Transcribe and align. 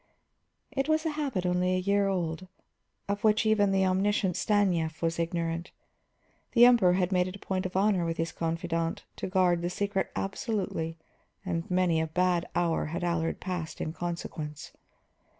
It 0.71 0.89
was 0.89 1.05
a 1.05 1.11
habit 1.11 1.45
only 1.45 1.75
a 1.75 1.79
year 1.79 2.07
old, 2.07 2.47
of 3.07 3.23
which 3.23 3.45
even 3.45 3.71
the 3.71 3.85
omniscient 3.85 4.35
Stanief 4.35 5.03
was 5.03 5.19
ignorant. 5.19 5.69
The 6.53 6.65
Emperor 6.65 6.93
had 6.93 7.11
made 7.11 7.27
it 7.27 7.35
a 7.35 7.39
point 7.39 7.67
of 7.67 7.77
honor 7.77 8.03
with 8.03 8.17
his 8.17 8.31
confidant 8.31 9.05
to 9.17 9.27
guard 9.27 9.61
the 9.61 9.69
secret 9.69 10.09
absolutely; 10.15 10.97
and 11.45 11.69
many 11.69 12.01
a 12.01 12.07
bad 12.07 12.47
hour 12.55 12.85
had 12.85 13.03
Allard 13.03 13.39
passed 13.39 13.79
in 13.79 13.93
consequence. 13.93 14.71